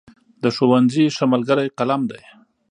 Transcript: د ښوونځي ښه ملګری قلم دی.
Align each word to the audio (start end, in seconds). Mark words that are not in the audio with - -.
د 0.43 0.45
ښوونځي 0.55 1.05
ښه 1.15 1.25
ملګری 1.33 1.67
قلم 1.79 2.01
دی. 2.11 2.23